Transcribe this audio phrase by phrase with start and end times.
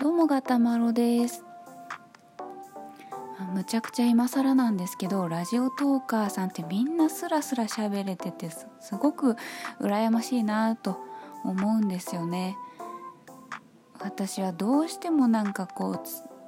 [0.00, 1.44] どうもガタマロです。
[3.52, 9.34] むちゃくちゃ今更なんですけどラジオトーカーさんってみんなスラスラ喋れててすごく
[9.80, 11.00] 羨ましいなと
[11.44, 12.56] 思うんですよね。
[13.98, 16.00] 私はどうしてもなんかこう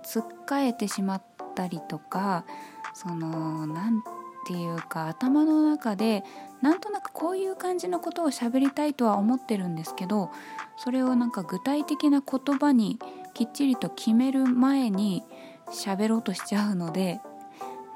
[0.05, 1.23] つっかえてしまっ
[1.57, 2.45] たりとか
[2.95, 4.01] その何
[4.47, 6.23] て言うか頭の中で
[6.63, 10.31] なんとなくこういう感じのことを喋りたいとは思ってるんですけど
[10.77, 13.01] それをなんか具体的な言葉に
[13.41, 15.25] きっちりと決める前に
[15.73, 17.23] 喋ろうとしちゃうので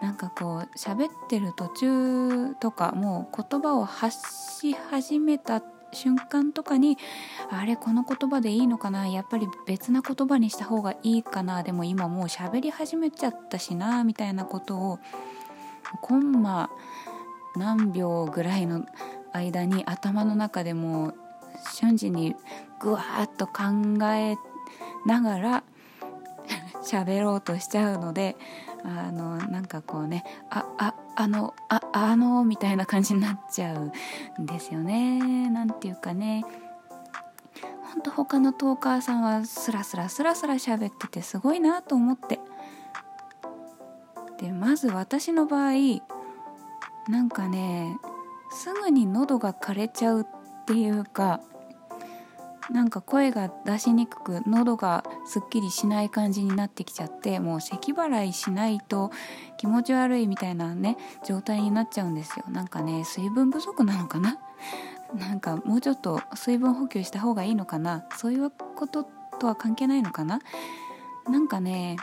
[0.01, 5.63] なんかこう喋ってる途中とかもう言葉を発し始めた
[5.93, 6.97] 瞬間とかに
[7.51, 14.99] あれこの言葉でいいのかなやっぱり別な言葉にした方がいいかなでも今もう喋り始めちゃったしなみたいなことを
[16.01, 16.71] コンマ
[17.55, 18.87] 何秒ぐらいの
[19.35, 21.13] 間に頭の中でも
[21.75, 22.35] 瞬時に
[22.81, 24.37] ぐわーっと考え
[25.07, 25.65] ながら
[26.85, 28.37] 喋ろうとしちゃうので
[28.85, 33.93] あのなんかこうねあああのああのみたいな感じになっちゃう
[34.43, 35.49] んですよね。
[35.49, 36.45] なんていうかね。
[37.93, 42.41] ほんと他のトーカーさんはスラスラスラスラ喋っててすごいなと思って。
[44.39, 45.73] でまず私の場合
[47.09, 47.97] なんかね
[48.51, 50.25] すぐに喉が枯れちゃうっ
[50.67, 51.41] ていうか
[52.71, 59.11] なんか声が出しにくく喉がすっきりしない感じになってきちゃってもう咳払いしないと
[59.59, 62.45] 気持ち悪いみたいなね状態になっちゃうんですよ。
[62.49, 64.39] なんかね水分不足なのかな？
[65.15, 68.05] なんかもうちょっと水分補給した方がいいのかな？
[68.17, 69.05] そういうこと
[69.39, 70.41] とは関係ないのかな？
[71.29, 71.97] なんかね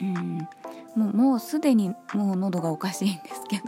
[0.00, 0.48] うん
[0.96, 3.64] もうもうすでにもう喉がおかしいんですけど。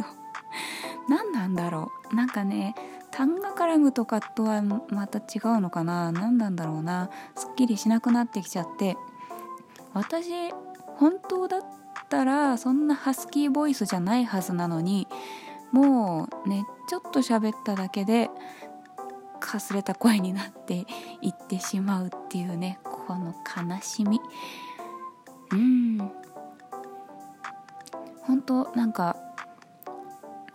[1.09, 2.15] 何なんだろう？
[2.15, 2.75] なんかね
[3.11, 6.12] 痰が絡むとかとはまた違うのかな？
[6.12, 7.11] 何なんだろうな？
[7.34, 8.97] すっきりしなくなってきちゃって。
[9.92, 10.30] 私
[10.97, 11.61] 本当だっ
[12.08, 15.09] たらそんなハスキーボイスじゃないはずなのに
[15.72, 18.31] もうねちょっと喋っただけで
[19.41, 20.87] かすれた声になって
[21.22, 24.20] いってしまうっていうねこの悲しみ。
[25.53, 25.99] うん。
[28.22, 29.16] 本当なんか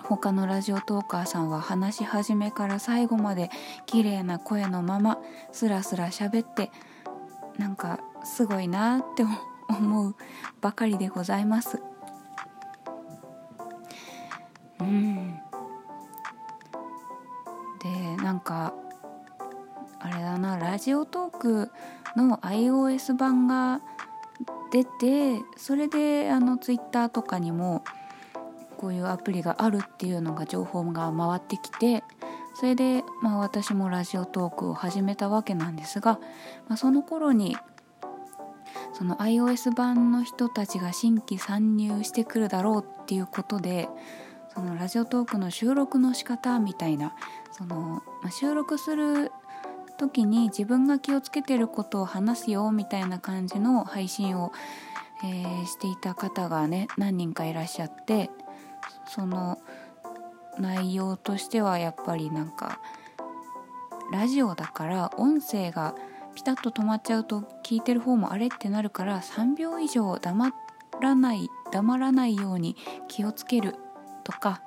[0.07, 3.49] 他のラジオトーカーさんは話し始めから最後まで
[3.87, 5.17] 綺麗な声のまま
[5.51, 6.71] スラスラ喋って
[7.57, 9.23] なんかすごいなって
[9.67, 10.15] 思う
[10.61, 11.81] ばかりでございます。
[14.79, 15.39] うん。
[17.81, 18.73] でなんか
[19.99, 21.71] あれだなラジオトーク
[22.15, 23.81] の iOS 版が
[24.71, 27.83] 出てそれであの Twitter とかにも
[28.75, 32.03] こういうアプリがあるっていうのが情報が回ってきて
[32.55, 36.19] それで、まあ、私もラジオトークを始めたわけなんですが、
[36.67, 37.57] まあ、その頃に
[38.93, 43.89] その iOS 版の人たちが新規参入してくるだろうっていうことで
[44.53, 47.13] そのラジオトークの収録の仕方みたいな
[47.51, 49.31] その、まあ、収録する
[49.97, 54.51] 時に自分が気をつけてることを話すよみたいな感じの配信を、
[55.23, 58.29] えー、していた方がね何人かいらっしゃって
[59.15, 59.61] その
[60.59, 62.81] 内容としてはやっぱりなんか
[64.11, 65.95] ラジオだから音声が
[66.35, 70.51] ピタッと止まっちゃうと聞いてる方もあれってなるから3秒以上黙
[71.01, 72.75] らない黙らないように
[73.07, 73.75] 気をつける
[74.25, 74.61] とか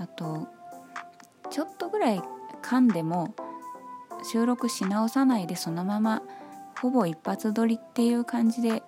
[0.00, 0.48] あと
[1.50, 2.20] ちょっとぐらい
[2.62, 3.36] 噛んでも
[4.32, 6.22] 収録し直さないでそのまま
[6.80, 8.82] ほぼ一発撮りっていう感じで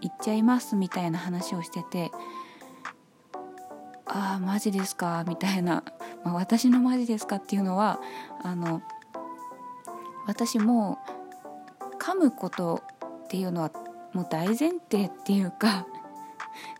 [0.00, 2.12] いっちゃいますみたいな話をしてて
[4.14, 5.82] ああマジですかみたいな、
[6.24, 8.00] まあ、私のマジですかっていうのは
[8.42, 8.80] あの
[10.26, 10.98] 私も
[11.98, 12.80] 噛むこと
[13.24, 13.72] っていうのは
[14.12, 14.56] もう大前
[14.90, 15.86] 提っていうか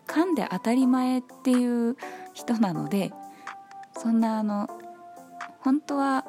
[0.07, 1.97] 噛んで当たり前っていう
[2.35, 3.13] 人なので
[3.99, 4.69] そんなあの
[5.61, 6.25] 本当は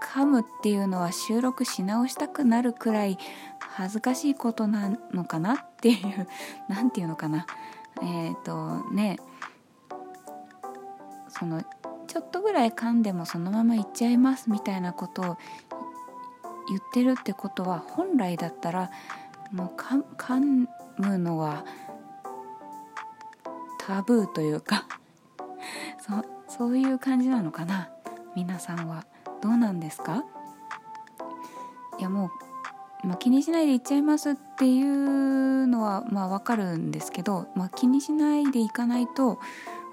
[0.00, 3.18] 噛むっていうのは収録し直したくなるくらい
[3.58, 6.28] 恥ずかしいことなのかなっていう
[6.68, 7.46] 何て言うのかな。
[8.02, 9.18] えっ、ー、とね
[11.38, 11.62] その
[12.06, 15.36] ちょっとぐらい噛んでもそのままいっちゃいますみたいなことを
[16.68, 18.90] 言ってるってことは本来だったら
[19.52, 19.80] もう
[20.16, 20.66] 噛
[20.98, 21.64] むのは
[23.78, 24.86] タブーというか
[25.98, 27.88] そそういう感じなのかな
[28.36, 29.04] 皆さんは。
[29.42, 30.24] どうなんですか？
[31.98, 32.30] いやも
[33.04, 39.38] う、気にしないで言っちゃいますっていうのはまあわかるんですけど、まあ、気にしないでいかないと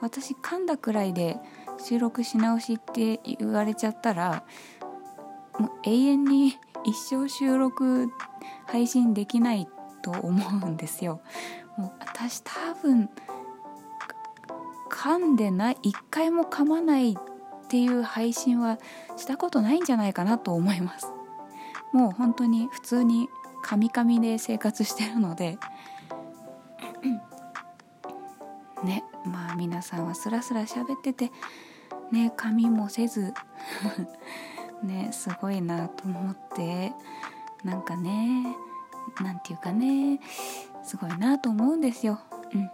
[0.02, 1.38] 私噛んだくらいで
[1.78, 4.44] 収録し直しって言われちゃったら
[5.58, 8.10] もう永遠に一生収録
[8.66, 9.68] 配信できない
[10.02, 11.22] と思うんですよ。
[11.78, 12.52] もう私多
[12.82, 13.10] 分
[14.90, 17.16] 噛んでない一回も噛まないっ
[17.68, 18.80] ていう配信は
[19.18, 21.08] したことないんじゃないかなと思います。
[21.94, 23.28] もう本当に普通に
[23.62, 25.58] カミカミで生活してるので。
[28.84, 29.04] ね。
[29.26, 31.32] まあ皆さんはスラスラ喋ってて
[32.12, 33.34] ね髪もせず
[34.84, 36.94] ねすごいなと思って
[37.64, 38.56] なんかね
[39.22, 40.20] なんていうかね
[40.84, 42.20] すごいなと思うんですよ。
[42.54, 42.72] うん。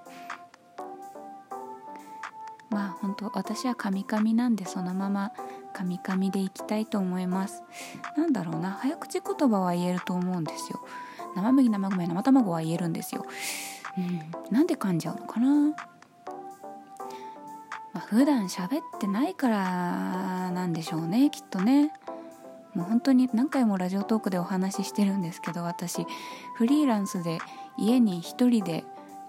[2.69, 5.31] まあ本当私はカミカミなんでそのまま
[5.73, 7.63] カミカミでいきたいと思います。
[8.15, 10.79] なんだろうな早口言葉は言えると思うんですよ。
[11.35, 13.25] 生麦生米生卵は言えるんですよ。
[13.97, 14.31] うん。
[14.51, 15.75] なんで噛んじゃうのかな？
[17.97, 21.91] まあ、普段喋ってないからなんでしょうねきっとね
[22.75, 26.05] もう本当に何回もラジオトークでお話ししてるんですけど私
[26.57, 27.39] フリーランスで
[27.75, 28.83] 家に一人で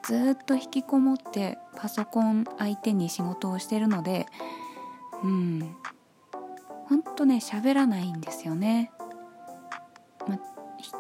[0.05, 4.27] ずっと引きこもってパソコン相手に仕事をしてるので
[5.25, 5.75] うん
[6.91, 8.93] ほんとね喋らないんですよね。
[10.27, 10.39] ま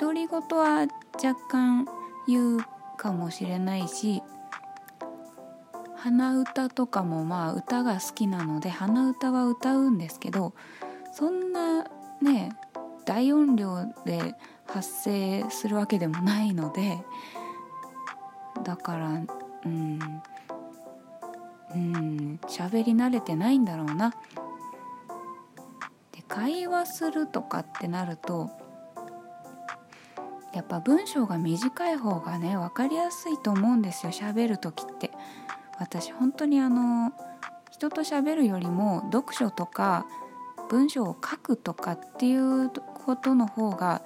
[0.00, 0.87] 独り言は
[1.23, 1.87] 若干
[2.26, 2.61] 言う
[2.97, 4.23] かもしれないし
[5.98, 10.54] 鼻歌とかもまあ歌が好きなので鼻歌は歌うんですけど
[11.12, 11.84] そんな
[12.22, 12.52] ね
[13.04, 14.34] 大音量で
[14.66, 16.98] 発声するわけでもないので
[18.62, 19.08] だから
[19.64, 19.98] うん
[21.74, 24.10] うん喋り慣れてないんだろうな。
[26.12, 28.50] で会話するとかってなると
[30.54, 35.10] やっぱ文章が短い方がね分かりやすいと思うんですよ喋る時って
[35.88, 37.12] 私本当にあの
[37.70, 40.06] 人と喋るよりも読書とか
[40.69, 42.70] 文章を書くとかっていう
[43.06, 44.02] ことの方が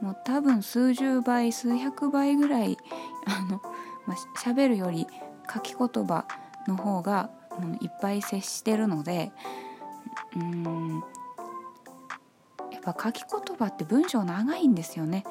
[0.00, 2.78] もう多分数十倍数百倍ぐらい
[3.26, 3.60] あの、
[4.08, 5.06] まあ、喋るより
[5.52, 6.24] 書き言葉
[6.66, 7.28] の方が、
[7.60, 9.30] う、いっぱい接してるので
[10.34, 11.02] うん
[12.72, 15.24] やっぱ書き言葉って文章長いんですよね。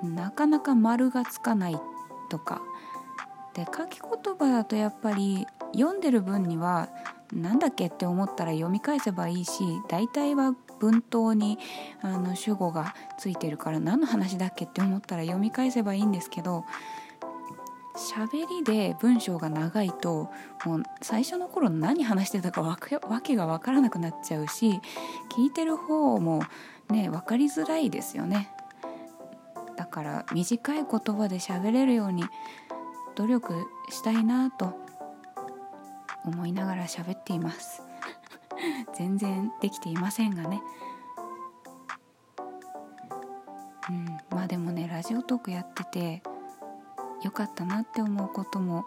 [0.00, 1.80] なかなか丸がつかない
[2.28, 2.60] とか
[3.54, 6.88] で書き言葉だとやっぱり読んでる分には
[7.32, 11.58] 何だっけって思ったら読み返せばいいし大体は文頭に
[12.02, 16.64] あの主語がついてるから何の話だっけって思ったら読み返せばいいんですけど
[17.96, 20.30] 喋りで文章が長いと
[20.64, 24.80] もう最初の頃何話してたかわけが分からなくなっちゃうし
[25.36, 26.42] 聞いてる方も
[26.90, 28.50] ね分かりづらいですよね。
[29.76, 30.84] だから短い言
[31.16, 32.24] 葉で喋れるように
[33.14, 34.78] 努力したいなと
[36.24, 37.82] 思いながら喋っています。
[38.94, 40.62] 全然できていませんがね。
[43.90, 46.22] うんまあでもねラジオトークやってて
[47.22, 48.86] よかったなって思うことも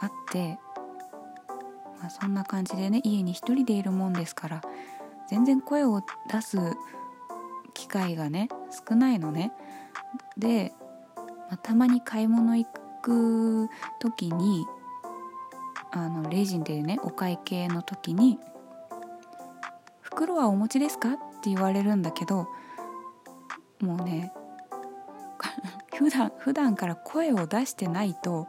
[0.00, 0.58] あって、
[2.00, 4.62] まあ、そんな感じでね家に一人でいるもんですから
[5.28, 6.58] 全然声を出す
[7.74, 8.48] 機会がね
[8.88, 9.52] 少ないのね。
[10.36, 10.72] で、
[11.16, 12.66] まあ、たまに買い物行
[13.08, 14.66] く時に
[15.90, 18.38] あのレジンでねお会計の時に
[20.02, 22.48] 「袋はお持ちですか?」って言われるんだけど
[23.80, 24.32] もうね
[25.94, 28.46] 普段普段から声を出してないと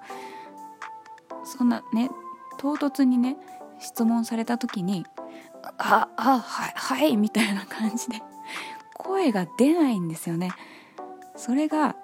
[1.46, 2.10] そんなね
[2.58, 3.38] 唐突にね
[3.80, 5.06] 質問された時に
[5.78, 8.22] 「ああはいはい」みたいな感じで
[8.96, 10.52] 声が出ないんですよね。
[11.38, 11.96] それが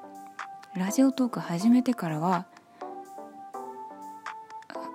[0.75, 2.45] ラジオトーク始めてからは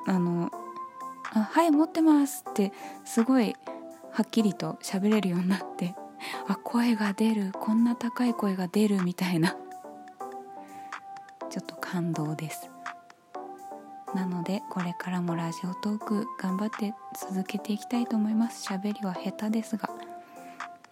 [0.06, 0.50] あの
[1.32, 2.72] 「あはい持ってます」って
[3.04, 3.56] すごい
[4.12, 5.94] はっきりと喋れるようになって
[6.48, 9.56] あ声が出るこんな高い声が出るみたいな。
[11.50, 12.70] ちょっと感動です。
[14.14, 18.72] なのでこれからもラジオトーク頑張って続けていきたいと思います。
[18.72, 19.90] 喋りは下手ですが、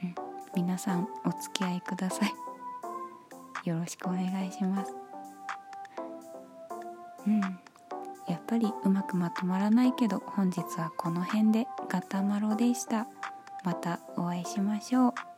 [0.03, 0.15] うん、
[0.57, 2.48] 皆さんお付き合いください。
[3.69, 4.95] よろしくお願いします。
[7.27, 7.41] うん。
[8.27, 13.07] やっぱりうまくまとまらないけど本日はこの辺でガタマロでした。
[13.65, 15.38] またお会いしましょう。